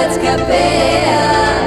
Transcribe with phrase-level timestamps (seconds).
[0.00, 1.59] veți căpea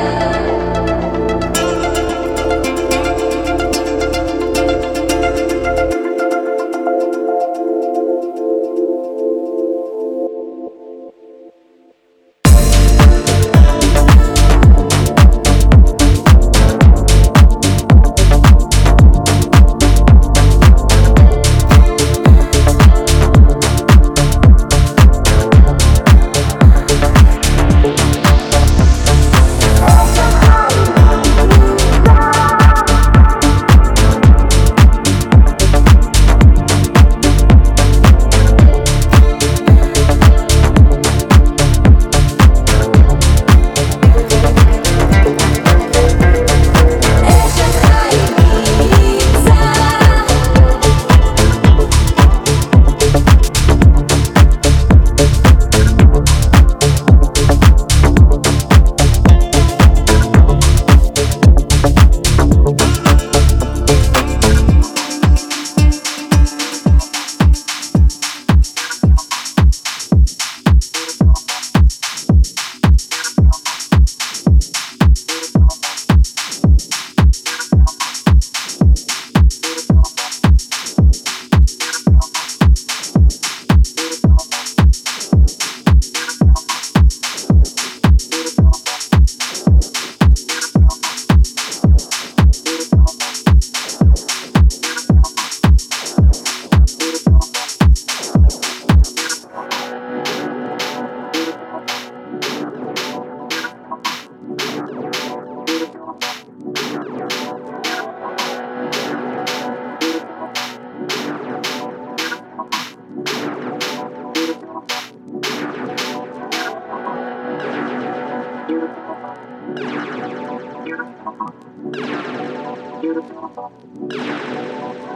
[123.14, 123.30] Thank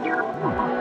[0.06, 0.77] you.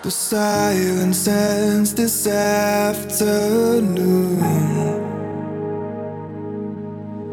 [0.00, 3.18] The silence ends this afternoon.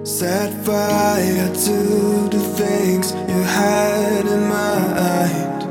[0.03, 5.61] Set fire to the things you had in mind.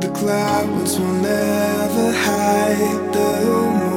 [0.00, 3.93] The clouds will never hide the moon.